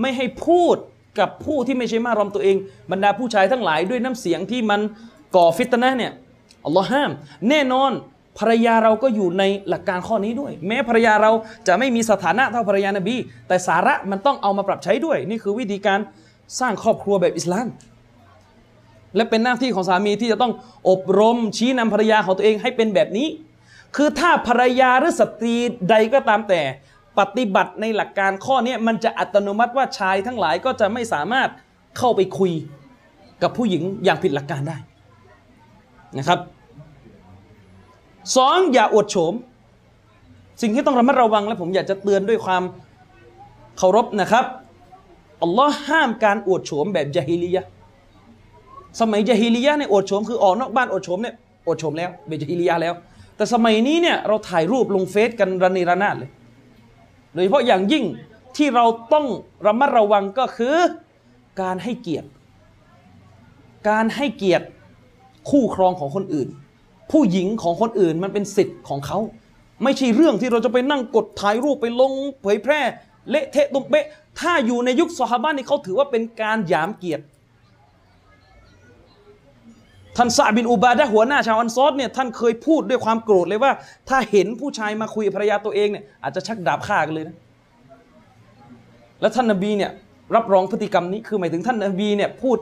[0.00, 0.76] ไม่ให้พูด
[1.18, 2.56] กับผู้ที่ไม่ใช่มารอมตัวเอง
[2.90, 4.80] บรรดาผู้ชายทั้งหลายด้วยน้ำเสียงที่มัน
[5.36, 6.12] ก่อฟิตนะเนี่ย
[6.64, 7.10] อัลลอฮ์ห้าม
[7.48, 7.92] แน่นอน
[8.38, 11.30] ภรรยาเราก็อยู่ในหลักการข้อนี้ด้วย แม้ภรรยาเรา
[11.68, 13.16] จะไม่มีสถานะเท่าภรรยานบี
[13.48, 15.98] แต่สาระมันต้องเอามาปรับใช้ด้วย นี่คือวิธีการ
[16.60, 17.68] สร้างครอบครัวแบบอิสลาม
[19.16, 20.52] และเป็นหน้าที่ของสามีที่จะต้อง
[20.90, 23.26] อบรมชี้นำภรรยาของตัวเองให้เป็นแบบนี้
[23.96, 25.54] คือถ้าภรรยาหรือสตรี
[25.90, 26.62] ใดก็ตามแต่
[27.18, 31.48] ปฏิบัติในหลักการข้อนี้มันจะอัตโนมัติว่าชายทั้งหลายก็จะไม่สามารถ
[31.98, 32.52] เข้าไปคุย
[33.42, 34.76] กับผู้หญิงอย่างผิดหลักการได้
[36.18, 36.38] นะครับ
[38.36, 39.34] สองอย่าอวดโฉม
[40.62, 42.62] สิ่งที่ต้องระมัดระวังและผมอยากจะเตือนด้วยความ
[43.78, 44.44] เคารพนะครับ
[45.42, 47.64] อัลลอฮ์ห้ามการอวดโฉมแบบยาฮิลียะ
[49.00, 51.34] สมัยยาฮิลียะห์เนี่ยอวดโฉมคือออกนอกบ้านอวดโฉมเนี่ย
[51.66, 52.94] อวดโฉมแล้วเป็นยฮิลียะแล้ว
[53.38, 56.30] แต่สมัยนี้เนี่ยเราถ่ายรูปลงเฟซกันระเนระนาดเลย
[57.34, 58.04] โดยเฉพาะอย่างยิ่ง
[58.56, 59.26] ที่เราต้อง
[59.66, 60.76] ระมัดระวังก็คือ
[61.60, 62.28] การให้เกียรติ
[63.88, 64.66] การให้เกียรติ
[65.50, 66.48] คู่ครองของคนอื่น
[67.10, 69.18] ผู้หญิงของคนอื่นมันเป็นสิทธิ์ของเขา
[69.82, 72.80] ไม่ใช่เรื่องที่เราจะไปนั่งกดถ่ายรูปไปลงเผยแพร่
[73.30, 74.06] เละเทะตุ้มเป๊ะ
[74.40, 77.24] ถ้าอยู่ในยุคซอฮาบะนี่เขาถือว่าเป็นการหยามเกียรติ
[80.18, 83.72] ท่านซาบินอุบาดะหัวหน้าชาวอันซอดเนี่ยท่านเคยพูดด้วยความโกรธเลยว่า
[84.08, 87.36] ถ้าเห็นผู้ชายมาคุยภรรยาตัวเองเนี่ยอาจจะชักดาบฆ่ากันเลยนะ
[89.20, 89.90] แล้วท่านนบีเนี่ย
[90.34, 92.56] รับรองพฤติกรรมนี้คือหมายถึงท่านนบีเนี่ยพูด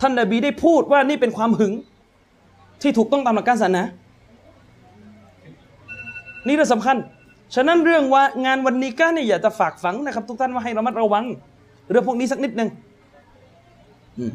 [0.00, 1.72] ท่านนบีได้พูดว่านี่เป็นความหึง
[2.82, 3.82] ที่ถูกต้องตามหลักการศาสนา
[6.46, 6.96] นี่เรื่องสำคัญ
[7.54, 11.24] ฉะนั้นเรื่องว่างานวันนี้ก้าเนี่ยอยากจะฝากฝังนะครับ ทุกท่านว่าให้ระมัดระวัง
[11.90, 12.68] เรื่องพวกนี้สักนิดหนึ่ง
[14.18, 14.32] อืม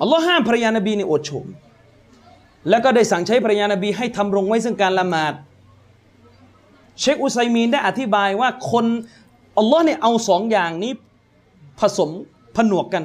[0.00, 1.46] อัลลอฮ์ห้ามภรรยานบีในอดโฉม
[2.70, 5.32] แล้วก็ได้สั่งใช้ภรรยานบีให้ทำรงไว้ซึ่งการละหมาด
[7.00, 8.86] เชคอุไซมีนได้อธิบายว่าคน
[9.58, 10.92] อัลลอฮ์เนี่ยเอาสองอย่างนี้
[11.80, 12.10] ผสม
[12.56, 13.04] ผนวกกัน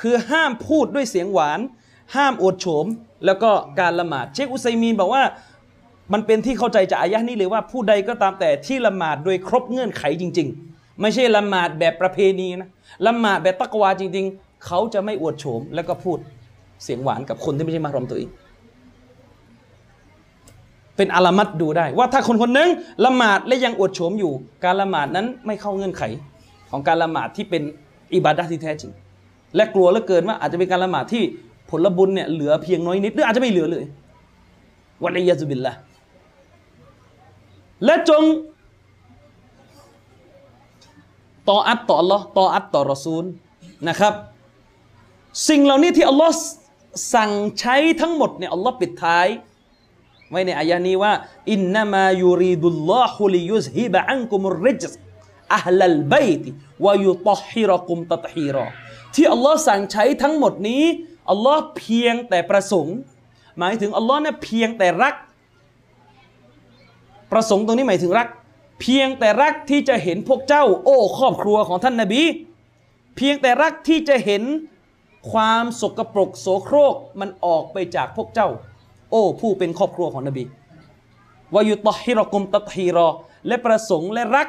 [0.00, 1.60] คือห้ามพูดด้วยเสียงหวาน
[2.14, 2.86] ห้ามอดโฉม
[3.26, 5.22] แล้วก็การละหมาด เชคอุไซมีนบอกว่า
[6.12, 12.68] มันเป็นที่เข้าใจจากอายะห์นี้เลยว่าผู้ใดก็ตามแต่ที่ละหมาดโดยครบเงื่อนไขจริง ๆ ไม่ใช่ละหมาดแบบประเพณีนะ
[13.06, 16.18] ละหมาดแบบตักวาจริง ๆ เขาจะไม่อวดโฉมแล้วก็พูด
[16.84, 18.30] เสียงหวานกับคนที่ไม่ใช่มารอมตัวเอง
[20.96, 22.68] เป็นอาลามัดดูได้ ว่าถ้าคนคนหนึง
[23.04, 24.32] ละหมาดและยังอวดโฉมอยู่
[24.64, 26.02] การละหมาดนั้นไม่เข้าเงื่อนไข
[26.70, 27.62] ของการละหมาดที่เป็น
[28.14, 28.92] อิบาดะที่แท้จริง
[29.56, 31.22] และกลัวเหลือเกินว่าอาจจะเป็นการละหมาดที่
[31.70, 33.84] ผลบุญเนี่ยเหลือเพียงน้อยนิดหรืออาจจะไม่เหลือเลย
[35.04, 35.72] วันอียาซุบิลละ
[37.84, 38.22] และจง
[41.48, 43.24] ต่ออัตต่ออัลลอฮ์ต่ออัตต่อรอซูล
[43.88, 44.14] นะครับ
[45.48, 46.34] สิ่งเหล่านี้ที่อัลลอฮ์
[47.14, 49.26] สั่งใช้ทั้งหมดเนี่ยอัลลอฮ์ปิดท้าย
[50.30, 51.12] ไว้ในอายะนี้ว่า
[51.52, 54.82] อินนามายูรีดุลลอฮุลิยุซฮิบะอันกุมุริจ
[55.54, 56.50] อัลลัลบัยติ
[56.84, 58.66] วายุตฮิรกุมตัตฮีรอ
[59.14, 60.84] ที่อัลลอฮ์สั่งใช้ทั้งหมดนี้
[61.30, 62.96] อัลลอฮ์เพียงแต่ประสงค์
[63.58, 65.14] หมายถึงอัลลอฮ์เนี่ยเพียงแต่รัก
[67.32, 68.28] ประสงค์ตรงนี้หมายถึงรัก
[68.80, 72.22] เพียงแต่รักที่จะเห็นพวกเจ้า โอ้ครอบครัวของท่านนาบี
[73.16, 74.42] เพียงแต่รักที่จะเห็น
[75.32, 78.48] ความสกปรกโสโครกมันออกไปจากพวกเจ้า
[79.10, 80.44] โอ้ผู้เป็นครอบครัวของนบี
[81.54, 83.08] วายุตฮิรกุมตัตฮีรอ
[83.46, 84.48] และประสงค์และรัก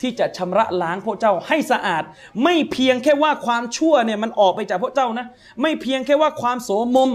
[0.00, 2.02] ที่จะชำระล้างพวกเจ้าให้สะอาด
[2.44, 5.26] ไม่เพียงแค่ว่าความชั่วเนี่ยมันออกไปจากพวกเจ้านะ
[5.62, 7.10] ไม่เพียงแค่ว่าความโสมม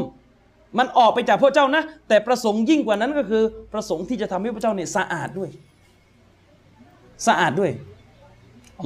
[0.78, 5.50] มันออกไปจากพวกเจ้านะ แต่ประสงค์ยิ่งกว่านั้นก็คือ ประสงค์ที่จะทำให้พวกเจ้าเนี่ยสะอาดด้วย
[7.28, 7.72] สะอาดด้วย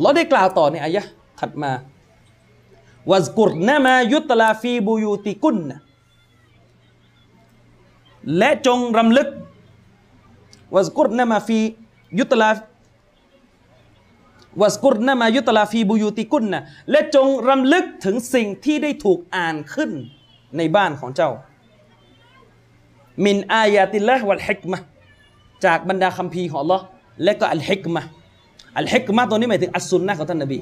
[0.02, 1.04] เราได้กล่าวต่อในอายะ
[1.40, 1.72] ถัดมา
[3.12, 5.78] วัซกุรนามายุตลาฟีบูยูติกุนนะ
[8.38, 9.30] และจงรำลึก
[10.76, 11.60] วัซกุรนามาฟี
[12.20, 12.50] ยุตลา
[14.62, 19.92] วัสกุรนามายุตลาฟีบุยูติกุนนะและจงรำลึกถึงสิ่งที่ได้ถูกอ่านขึ้น
[20.58, 21.32] ในบ้านของเจ้า
[23.26, 24.78] มินอายาติลละวัลฮิกมะ
[25.66, 26.82] จากบรรดาคัมภีร์ของ Allah
[27.24, 28.02] และก็อัลฮิกมะ
[28.78, 30.60] อัลฮิกมะตัวนี้หมายถึงอัสซุนนะของท่านนบี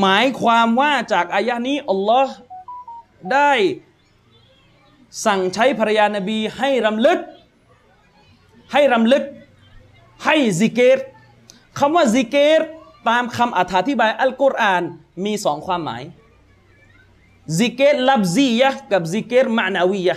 [0.00, 2.34] หมายความว่าจาก آية นี้อัลลอฮ์
[3.32, 3.52] ได้
[5.26, 7.18] สั่งใช้ภรรยานบีให้รำลึก
[8.72, 9.24] ให้รำลึก
[10.24, 10.98] ให้ซิกเกต
[11.78, 12.62] คำว่าซิกเกต
[13.08, 14.82] ตามคำอธิบายอัลกุรอาน
[15.24, 16.02] มีสองความหมาย
[17.58, 20.16] ذكر لفظية กับ ذكر معنوية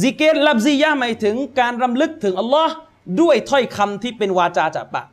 [0.00, 2.74] ذكر لفظية หมายถึงการรำลึกถึงอัลลอฮ์
[3.20, 5.06] ด้วยถ้อยคำที่เป็นวาจาจากปาก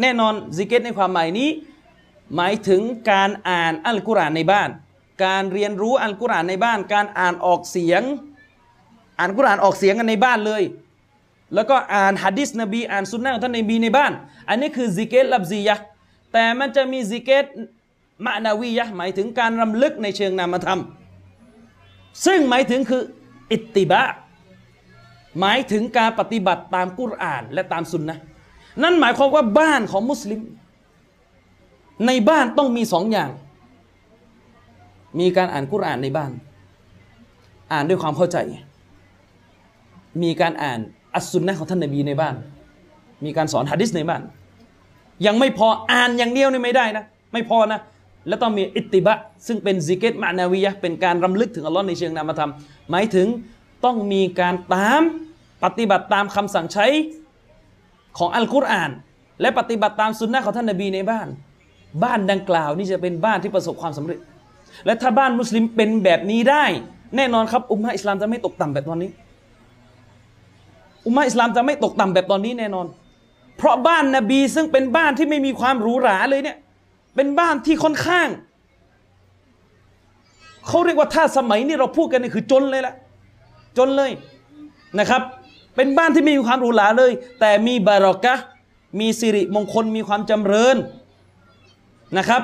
[0.00, 1.48] แน่นอนซิกเกตในความหมายนี้
[2.36, 4.68] หมายถึงการอ่านอัลกุรอานในบ้าน
[5.24, 8.02] การเรียนรู้อัลกุรอานในบ้าน การอ่านออกเสียง
[9.18, 10.62] อ่านกุรอานออกเสียงกันในบ้านเลย
[11.54, 14.12] แล้วก็อ่านฮะดิษนบีอ่าน سنة ของท่านนบีในบ้าน
[14.48, 15.76] อันนี้คือ ذكر لفظية
[16.32, 17.44] แต่มันจะมี ذكر
[18.24, 20.80] معنوية หมายถึงการรำลึกในเชิงนามธรรม
[22.26, 23.02] ซึ่งหมายถึงคือ
[23.52, 24.02] อิตติบะ
[25.40, 28.18] หมายถึงการปฏิบัติตามกุรอานและตามสุนนะ
[28.82, 30.40] นั่นหมายความว่าบ้านของมุสลิม
[32.06, 33.30] ในบ้านต้องมีสองอย่าง
[35.20, 36.30] มีการอ่านกุรอานในบ้าน
[37.72, 38.36] อ่านด้วยความเข้าใจ
[40.22, 40.78] มีการอ่าน
[41.14, 42.34] อัสซุนนะของท่านนบีในบ้าน
[43.24, 44.22] มีการสอนฮะดิษในบ้าน
[45.26, 47.80] ยังไม่พออ่านอย่างเดียวนี่ไม่ได้นะ ไม่พอนะ
[48.28, 52.50] แล้วต้องมีอิติบะ ซึ่งเป็นซิกเกตมานาวียะเป็นการรำลึกถึงอัลลอฮ์ในเชิงนามธรรม
[52.90, 53.26] หมายถึง
[53.84, 55.02] ต้องมีการตาม
[55.64, 56.86] ปฏิบัติตามคำสั่งใช้
[58.18, 58.90] ของอัลกุรอาน
[59.40, 61.28] และปฏิบัติตามสุนนะของท่านนบีในบ้าน
[62.02, 64.18] บ้านดังกล่าวนี่จะเป็นบ้านที่ประสบความสำเร็จ
[64.86, 66.64] และถ้าบ้านมุสลิมเป็นแบบนี้ได้
[67.16, 69.10] แน่นอนครับ อุมมะอิสลามจะไม่ตกต่ำแบบตอนนี้
[71.06, 72.86] อุมาอิสลามจะไม่ตกต่ำแบบตอนนี้แน่นอน
[73.56, 76.56] เพราะบ้านนบีซึ่งเป็นบ้านที่ไม่มีความหรูหราเลยเนี่ย
[77.16, 78.28] เป็นบ้านที่ค่อนข้าง
[80.66, 82.94] เขาเรียกว่าถ้าสมัยนี้เราพูดกันนี่คือจนเลยละ
[83.78, 84.10] จนเลย
[84.98, 85.22] นะครับ
[85.76, 88.34] เป็นบ้านที่ไม่มีความหรูหราเลย แต่มีบารอกะ
[89.00, 90.76] มีสิริมงคลมีความจำเริญ
[92.18, 92.42] นะครับ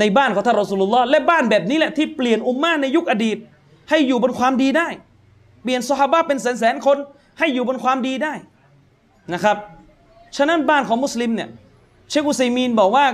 [0.00, 3.38] ในบ้านของท่านรอสุลลอฮ์และบ้านแบบนี้แหละที่เปลี่ยนอุมมาในยุคอดีต
[3.90, 4.88] ให้อยู่บนความดีได้
[5.62, 6.96] เปลี่ยนสฮาบะเป็นแสนแสนคน
[7.38, 8.34] ให้อยู่บนความดีได้
[9.34, 9.56] นะครับ
[10.36, 11.48] ฉะนั้นบ้านของมุสลิมเนี่ย
[12.10, 13.06] เชคุซัยมีนบอกว่า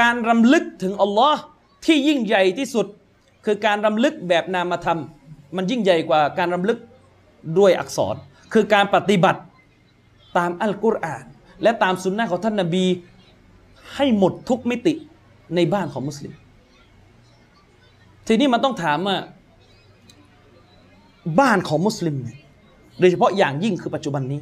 [0.00, 1.40] การรำลึกถึงอัลลอฮ์
[1.84, 2.86] ที่ยิ่งใหญ่ที่สุด
[3.44, 5.00] คือการรำลึกแบบนามธรรม
[5.56, 6.78] มันยิ่งใหญ่กว่าการรำลึก
[7.58, 8.16] ด้วยอักษร
[8.52, 9.40] คือการปฏิบัติ
[10.38, 11.24] ตามอัลกุรอาน
[11.62, 12.84] และตามสุนนะของท่านนาบี
[13.96, 14.94] ให้หมดทุกมิติ
[15.54, 16.32] ในบ้านของมุสลิม
[18.26, 19.16] ทีนี้มันต้องถามว่า
[21.40, 22.38] บ้านของมุสลิมเนี่ย
[23.00, 24.40] โดยเฉพาะอย่างยิ่งคือปัจจุบันนี้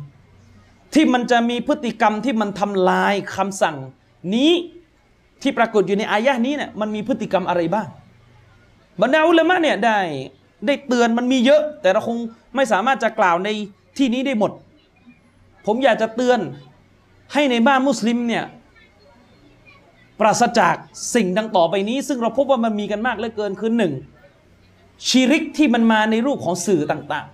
[0.94, 3.76] ที่มันจะมีพฤติกรรมที่มันทำลายคำสั่ง
[4.34, 4.52] นี้
[5.42, 7.86] ที่ปรากฏอยู่ในอายะนี้เนี่ยมันมีพฤติกรรมอะไรบ้าง
[9.00, 9.98] บรรดาอุลามะเนี่ยได้
[10.66, 12.16] ได้เตือนมันมีเยอะ แต่เราคง
[12.56, 13.48] ไม่สามารถจะกล่าวใน
[13.98, 14.52] ที่นี้ได้หมด
[15.66, 16.40] ผมอยากจะเตือน
[17.32, 18.44] ให้ในบ้านมุสลิมเนี่ย
[20.20, 20.74] ปราศจาก
[21.14, 23.92] สิ่งดังต่อไปนี้ ซึ่งเราพบว่ามันมีกันมากเหลือเกินคือหนึ่ง
[25.08, 27.26] ชีริกที่มันมาในรูปของสื่อต่าง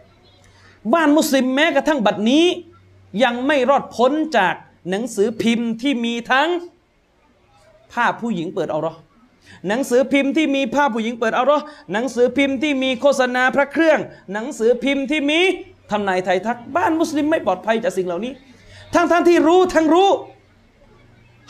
[0.00, 2.44] ๆ บ้านมุสลิมแม้กระทั่งบัดนี้
[3.24, 4.54] ยังไม่รอดพ้นจาก
[4.90, 6.48] หนังสือพิมพ์ที่มีทั้ง
[7.92, 8.94] ภาพผู้หญิงเปิดเอาหรอ
[9.68, 11.60] หนังสือพิมพ์ที่มีภาพผู้หญิงเปิดเอาหรอ
[11.92, 13.98] หนังสือพิมพ์ที่มีโฆษณาพระเครื่อง
[14.32, 15.40] หนังสือพิมพ์ที่มี
[15.90, 18.32] ทำนายไทยทัก บ้านมุสลิมไม่ปลอดภัยจากสิ่งเหล่านี้
[18.94, 20.08] ทั้งทั้งที่รู้ทั้งรู้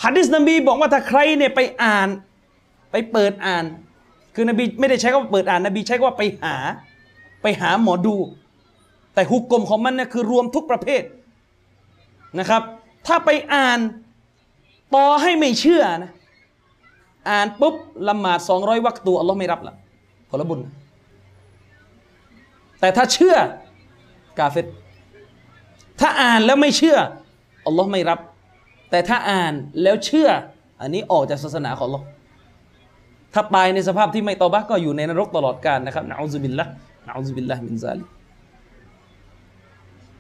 [0.04, 2.08] ฮะดิษนบีบอกว่าถ้าใครเนี่ยไปอ่าน
[2.92, 3.64] ไปเปิดอ่าน
[4.34, 6.56] คือนบีไม่ได้ใช้คำว่าเปิดอ่านนบีใช้คำว่าไปหา
[7.42, 8.16] ไปหาหมอดู
[9.14, 11.02] แต่ฮุกกลมของมันเนี่ยคือรวมทุกประเภท
[12.38, 12.62] นะครับ
[13.06, 13.78] ถ้าไปอ่าน
[14.94, 16.12] ต่อให้ไม่เชื่อนะ
[17.30, 17.74] อ่านปุ๊บ
[18.08, 19.74] ละหมาดสองร้อยวักตัวอัลลอฮ์ไม่รับละ
[20.30, 20.60] ผลบุญ
[22.80, 23.36] แต่ถ้าเชื่อ
[24.38, 24.66] กาเฟต
[26.00, 26.98] ถ้าอ่านแล้วไม่เชื่อ
[27.66, 28.18] อัลลอฮ์ไม่รับ
[28.90, 30.28] แต่ถ้าอ่านแล้วเชื่อ
[30.80, 32.06] อันนี้ออกจากศาสนาของอัลลอฮ์
[33.34, 36.66] ถ้าตายในสภาพที่ไม่ตอบะก็อยู่ในนรกตลอดกาลนะครับนะอูซุบิลละ
[37.06, 38.04] นะอูซุบิลละมินซาลิ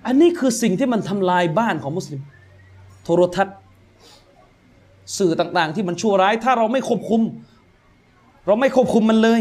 [0.06, 2.20] อันนี้คือสิ่งที่มันทำลายบ้านของมุสลิม
[3.04, 3.56] โทรทัศน์
[5.18, 7.22] สื่อต่างๆ ที่มันชั่วร้าย ถ้าเราไม่ควบคุม
[8.46, 9.40] เราไม่ควบคุมมันเลย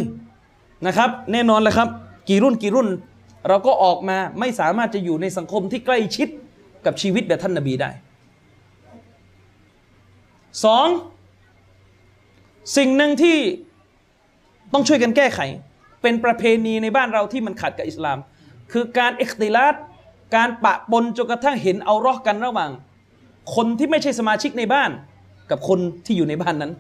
[0.88, 1.90] นะครับ แน่นอนเลยครับ
[2.30, 2.88] กี่รุ่นกี่รุ่น
[3.48, 6.28] เราก็ออกมาไม่สามารถจะอยู่ในสังคมที่ใกล้ชิด
[6.86, 7.90] กับชีวิตแบบท่านนบีได้
[10.64, 10.88] สอง
[12.78, 13.38] สิ่งหนึ่งที่
[14.74, 15.40] ต้องช่วยกันแก้ไข
[16.02, 18.18] เป็นประเพณีในบ้านเราที่มันขัดกับอิสลาม
[18.72, 19.76] คือการเอกติลาด
[20.36, 22.72] การปะปนจนกระทั่งเห็นเอารอกันระหว่าง
[23.56, 24.90] คนที่ไม่ใช่สมาชิกในบ้าน
[25.50, 26.72] กับคนที่อยู่ในบ้านนั้น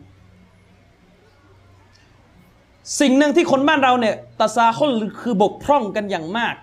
[2.99, 6.55] สิ่งหนึ่งที่คนบ้านเราเนี่ยตาซาคลคือบกพร่องกันอย่างมาก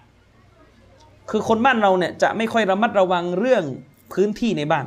[1.30, 3.64] คือคนบ้านเราเนี่ยจะไม่ค่อยระมัดระวังเรื่อง
[4.12, 4.84] พื้นที่ในบ้าน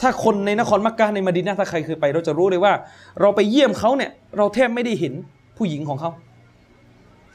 [0.00, 2.72] ถ้าคนในนครมักกะในมดินะถ้าใครเคยไป เราจะรู้เลยว่า
[3.20, 5.14] เราไปเยี่ยมเขาเนี่ยเราแทบไม่ได้เห็น
[5.56, 6.10] ผู้หญิงของเขา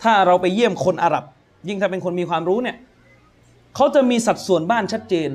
[0.04, 1.24] ถ้าเราไปเยี่ยมคนอาหรับ
[1.68, 2.76] ยิ่งถ้าเป็นคนมีความรู้เนี่ย
[3.76, 5.30] เขาจะมีสัดส่วนบ้านชัดเจน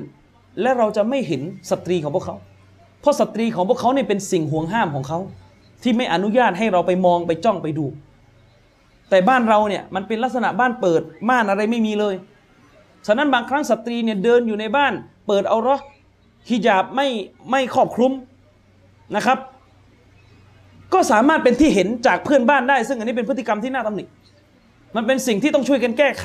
[0.60, 2.36] และเราจะไม่เห็นสตรีของพวกเขา
[3.00, 5.18] เพราะสตรีของพวกเขาเนี่ยเป็นสิ่งห่วงห้ามของเขา
[5.82, 7.86] ที่ไม่อนุญาตให้เราไปมองไปจ้องไปดู
[9.10, 12.14] แต่บ้านเราเนี่ยมันเป็นลักษณะบ้านเปิดม่านอะไรไม่มีเลย
[13.06, 14.92] ฉะนั้นบางครั้งสตรีเนี่ยเดินอยู่ในบ้าน
[15.26, 15.78] เปิดเอาหรอ
[16.48, 17.08] ฮิญาบไม่
[17.50, 18.12] ไม่ครอบคลุม
[19.16, 19.38] นะครับ
[20.94, 24.04] ก็สามารถเป็นที่เห็นจากเพื่อนบ้านได้ ซึ่งอันนี้เป็นพฤติกรรมที่น่าตำหนิ
[24.96, 26.24] มันเป็นสิ่งที่ต้องช่วยกันแก้ไข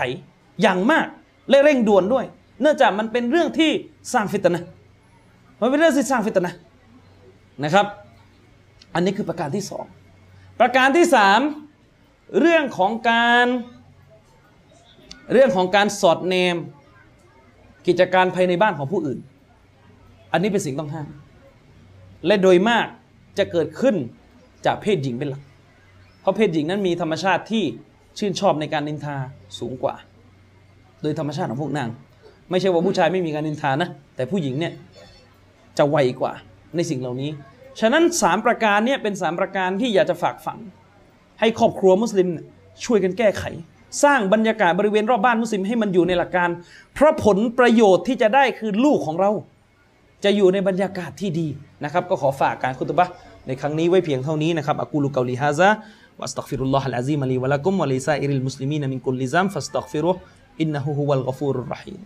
[0.61, 1.07] อย่างมาก
[1.49, 2.25] และเร่งด่วนด้วย
[2.61, 3.71] เนื่องจากมันเป็นเรื่องที่
[4.13, 4.63] สร้างฟิตนะ
[5.61, 6.53] มันเป็นเรื่องที่สร้างฟิตนะ
[7.63, 7.85] นะครับ
[8.93, 9.85] อันนี้คือประการที่สอง
[10.59, 11.39] ประการที่สาม
[12.41, 13.47] เรื่องของการ
[15.33, 16.55] เรื่องของการสอดแนม
[17.87, 19.19] กิจการภายในบ้านของผู้อื่น
[20.35, 21.07] อันนี้เป็นสิ่งต้องห้าม
[22.25, 22.87] และโดยมาก
[23.37, 23.95] จะเกิดขึ้น
[24.65, 25.41] จากเพศหญิงเป็นหลัก
[26.21, 27.63] เพราะเพศหญิงนั้นมีธรรมชาติที่
[28.17, 29.15] ชื่นชอบในการนินทา
[29.59, 29.95] สูงกว่า
[31.01, 31.89] โดยธรรมชาติของพวกนาง
[32.51, 34.73] ไม่ใช่ว่าผู้ชายไม่มีการนินทานะ แต่ผู้หญิงเนี่ย
[35.77, 36.33] จะไวกว่า
[36.75, 37.29] ในสิ่งเหล่านี้
[37.79, 40.59] ฉะนั้นสามประการเนี่ยเป็นสามประการที่อยากจะฝากฝัง
[41.39, 42.27] ให้ครอบครัวมุสลิม
[42.85, 43.43] ช่วยกันแก้ไข
[44.03, 46.49] สร้างบรรยากาศบริเวณรอบบ้านมุสลิมให้มันอยู่ในหลักการ
[46.93, 49.31] เพราะผลประโยชน์ที่จะได้คือลูกของเรา
[50.23, 51.47] จะอยู่ในบรรยากาศที่ดี
[51.83, 53.05] นะครับ ก็ขอฝากการ خطبة
[53.47, 60.63] ในครั้งนี้ไว้เพียงเท่านี้นะครับ أقول قولي هذا وأستغفر الله العظيم لي ولكم ولسائر المسلمين من كل ذنب فاستغفروه
[60.63, 61.99] إنه هو الغفور الرحيم